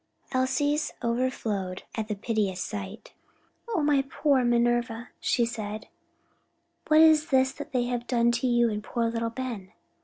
[0.31, 3.13] Elsie's overflowed at the piteous sight.
[3.67, 5.89] "O my poor Minerva," she said,
[6.87, 9.71] "what is this they have done to you and poor little Ben?"